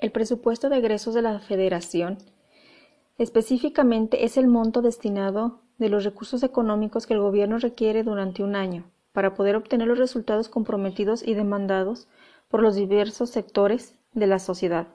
[0.00, 2.16] El presupuesto de egresos de la Federación
[3.18, 8.56] específicamente es el monto destinado de los recursos económicos que el gobierno requiere durante un
[8.56, 12.08] año para poder obtener los resultados comprometidos y demandados
[12.48, 14.88] por los diversos sectores de la sociedad.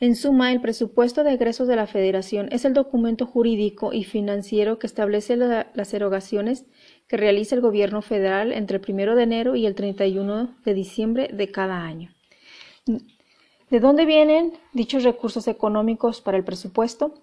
[0.00, 4.78] En suma, el presupuesto de egresos de la Federación es el documento jurídico y financiero
[4.78, 6.66] que establece las erogaciones
[7.06, 11.30] que realiza el Gobierno federal entre el 1 de enero y el 31 de diciembre
[11.32, 12.14] de cada año.
[13.70, 17.14] ¿De dónde vienen dichos recursos económicos para el presupuesto?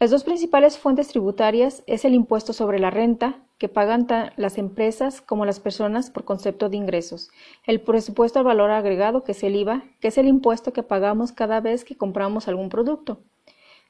[0.00, 5.20] Las dos principales fuentes tributarias es el impuesto sobre la renta, que pagan las empresas
[5.20, 7.30] como las personas por concepto de ingresos,
[7.66, 11.32] el presupuesto al valor agregado, que es el IVA, que es el impuesto que pagamos
[11.32, 13.20] cada vez que compramos algún producto.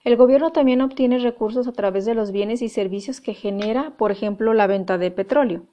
[0.03, 4.11] El gobierno también obtiene recursos a través de los bienes y servicios que genera, por
[4.11, 5.67] ejemplo, la venta de petróleo.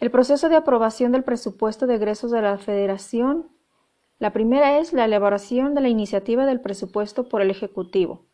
[0.00, 3.48] El proceso de aprobación del presupuesto de egresos de la Federación.
[4.18, 8.24] La primera es la elaboración de la iniciativa del presupuesto por el Ejecutivo.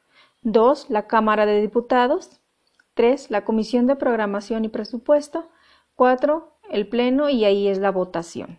[0.43, 0.89] 2.
[0.89, 2.41] La Cámara de Diputados.
[2.95, 3.31] 3.
[3.31, 5.51] La Comisión de Programación y Presupuesto.
[5.97, 6.57] 4.
[6.71, 8.59] El Pleno y ahí es la votación.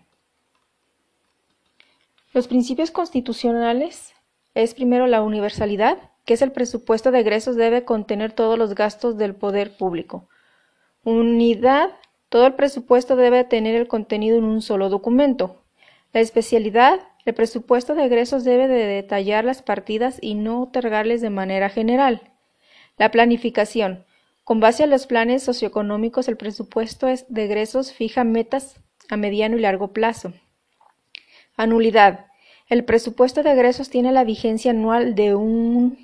[2.33, 4.13] Los principios constitucionales
[4.53, 9.17] es primero la universalidad, que es el presupuesto de egresos debe contener todos los gastos
[9.17, 10.27] del poder público.
[11.03, 11.91] Unidad,
[12.29, 15.61] todo el presupuesto debe tener el contenido en un solo documento.
[16.13, 21.31] La especialidad, el presupuesto de egresos debe de detallar las partidas y no otorgarles de
[21.31, 22.21] manera general.
[22.97, 24.05] La planificación.
[24.43, 29.61] Con base a los planes socioeconómicos, el presupuesto de egresos fija metas a mediano y
[29.61, 30.33] largo plazo.
[31.57, 32.27] Anulidad.
[32.69, 35.97] El presupuesto de egresos tiene la vigencia anual de un,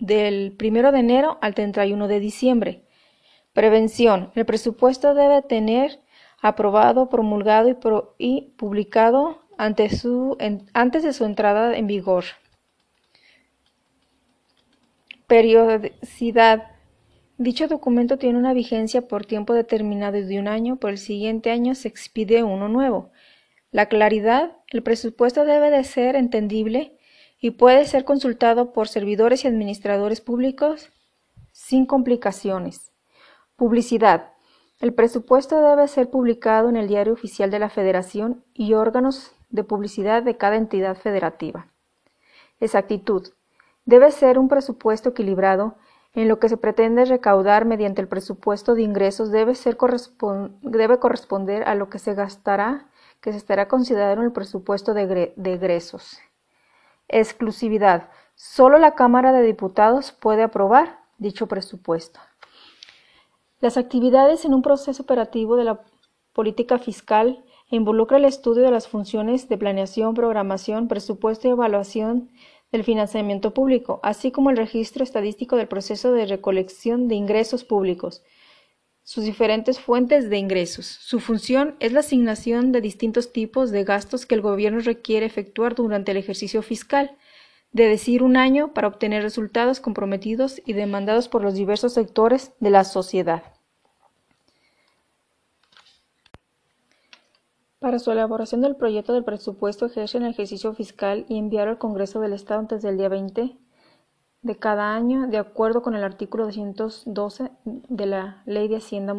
[0.00, 2.82] del 1 de enero al 31 de diciembre.
[3.52, 4.32] Prevención.
[4.34, 6.00] El presupuesto debe tener
[6.40, 7.76] aprobado, promulgado y,
[8.18, 9.45] y publicado
[9.90, 10.36] su,
[10.72, 12.24] antes de su entrada en vigor.
[15.26, 16.70] Periodicidad.
[17.38, 21.74] Dicho documento tiene una vigencia por tiempo determinado de un año, por el siguiente año
[21.74, 23.10] se expide uno nuevo.
[23.70, 24.56] La claridad.
[24.68, 26.96] El presupuesto debe de ser entendible
[27.40, 30.90] y puede ser consultado por servidores y administradores públicos
[31.52, 32.92] sin complicaciones.
[33.56, 34.32] Publicidad.
[34.80, 39.64] El presupuesto debe ser publicado en el Diario Oficial de la Federación y órganos de
[39.64, 41.66] publicidad de cada entidad federativa.
[42.60, 43.28] Exactitud.
[43.84, 45.76] Debe ser un presupuesto equilibrado
[46.14, 49.76] en lo que se pretende recaudar mediante el presupuesto de ingresos debe, ser
[50.62, 52.88] debe corresponder a lo que se gastará,
[53.20, 56.18] que se estará considerando en el presupuesto de, de egresos.
[57.08, 58.08] Exclusividad.
[58.34, 62.18] Solo la Cámara de Diputados puede aprobar dicho presupuesto.
[63.60, 65.80] Las actividades en un proceso operativo de la
[66.32, 72.30] política fiscal involucra el estudio de las funciones de planeación, programación, presupuesto y evaluación
[72.70, 78.22] del financiamiento público, así como el registro estadístico del proceso de recolección de ingresos públicos,
[79.02, 80.86] sus diferentes fuentes de ingresos.
[80.86, 85.74] Su función es la asignación de distintos tipos de gastos que el gobierno requiere efectuar
[85.74, 87.16] durante el ejercicio fiscal,
[87.72, 92.70] de decir un año para obtener resultados comprometidos y demandados por los diversos sectores de
[92.70, 93.55] la sociedad.
[97.86, 102.18] Para su elaboración del proyecto del presupuesto ejerce el ejercicio fiscal y enviar al Congreso
[102.18, 103.56] del Estado antes del día 20
[104.42, 109.14] de cada año, de acuerdo con el artículo 212 de la Ley de Hacienda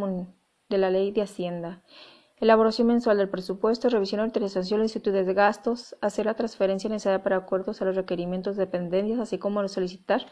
[0.68, 1.82] de la Ley de Hacienda.
[2.42, 7.82] Elaboración mensual del presupuesto, revisión, autorización, solicitudes de gastos, hacer la transferencia necesaria para acuerdos
[7.82, 10.26] a los requerimientos de dependencias, así como solicitar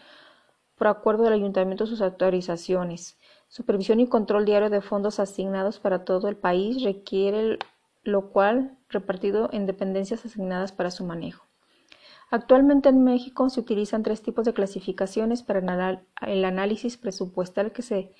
[0.75, 3.17] por acuerdo del ayuntamiento sus autorizaciones.
[3.47, 7.59] Supervisión y control diario de fondos asignados para todo el país requiere
[8.05, 11.45] lo cual repartido en dependencias asignadas para su manejo.
[12.31, 18.13] Actualmente en México se utilizan tres tipos de clasificaciones para el análisis presupuestal que se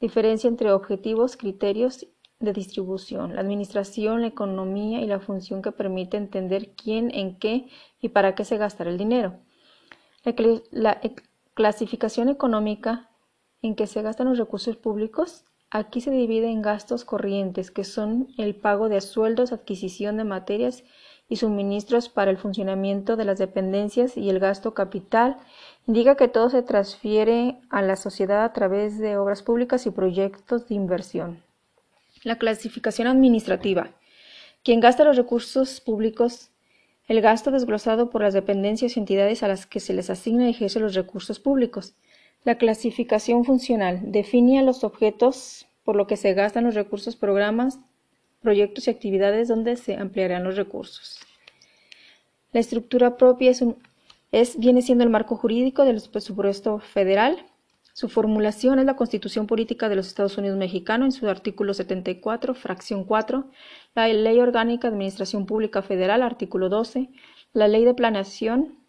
[0.00, 2.06] diferencia entre objetivos, criterios
[2.38, 7.68] de distribución, la administración, la economía y la función que permite entender quién, en qué
[8.00, 9.40] y para qué se gastará el dinero.
[10.70, 11.00] La,
[11.52, 13.10] clasificación económica
[13.60, 18.28] en que se gastan los recursos públicos Aquí se divide en gastos corrientes, que son
[18.36, 20.82] el pago de sueldos, adquisición de materias
[21.28, 25.36] y suministros para el funcionamiento de las dependencias y el gasto capital.
[25.86, 30.66] Indica que todo se transfiere a la sociedad a través de obras públicas y proyectos
[30.66, 31.40] de inversión.
[32.24, 33.90] La clasificación administrativa.
[34.64, 36.50] Quien gasta los recursos públicos,
[37.06, 40.50] el gasto desglosado por las dependencias y entidades a las que se les asigna y
[40.50, 41.94] ejerce los recursos públicos.
[42.44, 47.78] La clasificación funcional define a los objetos por lo que se gastan los recursos, programas,
[48.40, 51.20] proyectos y actividades donde se ampliarán los recursos.
[52.52, 53.52] La estructura propia
[54.32, 57.44] es, viene siendo el marco jurídico del presupuesto federal.
[57.92, 62.54] Su formulación es la Constitución Política de los Estados Unidos Mexicanos en su artículo 74,
[62.54, 63.50] fracción 4,
[63.94, 67.10] la Ley Orgánica de Administración Pública Federal, artículo 12,
[67.52, 68.79] la Ley de Planeación,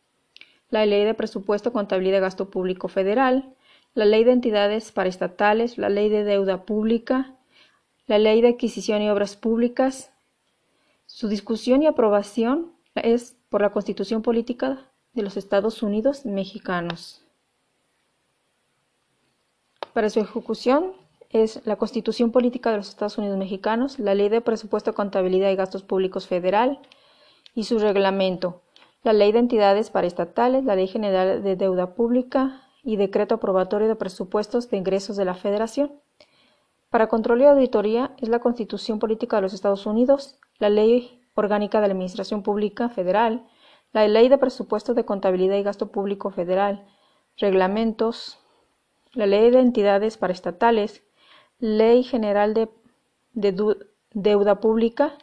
[0.72, 3.54] la Ley de Presupuesto, Contabilidad y Gasto Público Federal,
[3.94, 7.36] la Ley de Entidades Paraestatales, la Ley de Deuda Pública,
[8.08, 10.12] la Ley de Adquisición y Obras Públicas.
[11.06, 14.80] Su discusión y aprobación es por la Constitución Política
[15.14, 17.22] de los Estados Unidos Mexicanos.
[19.94, 20.94] Para su ejecución
[21.30, 25.56] es la Constitución Política de los Estados Unidos Mexicanos, la Ley de Presupuesto, Contabilidad y
[25.58, 26.80] Gastos Públicos Federal
[27.54, 28.61] y su reglamento,
[29.04, 33.96] la Ley de Entidades Paraestatales, la Ley General de Deuda Pública y Decreto Aprobatorio de
[33.96, 36.00] Presupuestos de Ingresos de la Federación.
[36.90, 41.82] Para control y auditoría es la Constitución Política de los Estados Unidos, la Ley Orgánica
[41.82, 43.48] de la Administración Pública Federal,
[43.92, 46.86] la Ley de Presupuestos de Contabilidad y Gasto Público Federal,
[47.38, 48.40] reglamentos,
[49.14, 51.04] la Ley de Entidades Paraestatales,
[51.60, 52.70] Ley General de,
[53.34, 53.76] de
[54.14, 55.18] Deuda Pública,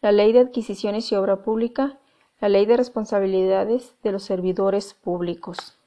[0.00, 1.99] la Ley de Adquisiciones y Obra Pública,
[2.40, 5.79] la Ley de Responsabilidades de los Servidores Públicos.